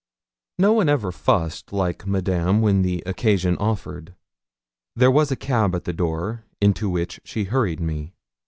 [0.57, 4.15] No one ever fussed like Madame when occasion offered.
[4.95, 8.15] There was a cab at the door, into which she hurried me.